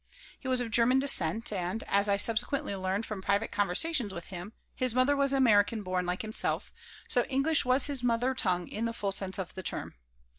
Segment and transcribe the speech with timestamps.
[0.39, 4.51] He was of German descent and, as I subsequently learned from private conversations with him,
[4.73, 6.73] his mother was American born, like himself,
[7.07, 9.93] so English was his mother tongue in the full sense of the term.